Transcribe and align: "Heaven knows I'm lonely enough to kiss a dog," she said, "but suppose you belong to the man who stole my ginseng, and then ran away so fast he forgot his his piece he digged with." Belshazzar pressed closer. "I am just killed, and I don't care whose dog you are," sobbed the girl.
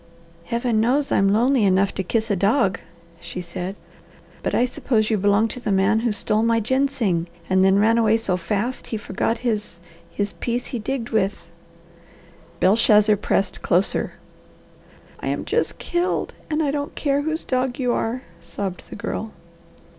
"Heaven 0.45 0.79
knows 0.81 1.11
I'm 1.11 1.29
lonely 1.29 1.63
enough 1.63 1.93
to 1.93 2.01
kiss 2.01 2.31
a 2.31 2.35
dog," 2.35 2.79
she 3.19 3.39
said, 3.39 3.75
"but 4.41 4.55
suppose 4.67 5.11
you 5.11 5.17
belong 5.19 5.47
to 5.49 5.59
the 5.59 5.71
man 5.71 5.99
who 5.99 6.11
stole 6.11 6.41
my 6.41 6.59
ginseng, 6.59 7.27
and 7.47 7.63
then 7.63 7.77
ran 7.77 7.99
away 7.99 8.17
so 8.17 8.35
fast 8.35 8.87
he 8.87 8.97
forgot 8.97 9.37
his 9.45 9.79
his 10.09 10.33
piece 10.33 10.65
he 10.65 10.79
digged 10.79 11.11
with." 11.11 11.47
Belshazzar 12.59 13.17
pressed 13.17 13.61
closer. 13.61 14.13
"I 15.19 15.27
am 15.27 15.45
just 15.45 15.77
killed, 15.77 16.33
and 16.49 16.63
I 16.63 16.71
don't 16.71 16.95
care 16.95 17.21
whose 17.21 17.43
dog 17.43 17.77
you 17.77 17.93
are," 17.93 18.23
sobbed 18.39 18.81
the 18.89 18.95
girl. 18.95 19.33